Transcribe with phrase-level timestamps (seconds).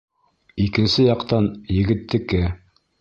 [0.63, 1.49] Икенсе яҡтан-
[1.83, 2.41] егеттеке.